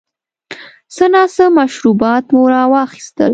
څه 0.95 1.05
ناڅه 1.13 1.45
مشروبات 1.59 2.25
مو 2.33 2.41
را 2.51 2.63
واخیستل. 2.73 3.29